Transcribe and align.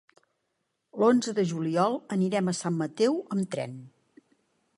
L'onze 1.03 1.35
de 1.41 1.45
juliol 1.53 1.99
anirem 2.17 2.51
a 2.53 2.57
Sant 2.63 2.81
Mateu 2.83 3.21
amb 3.37 3.55
tren. 3.57 3.79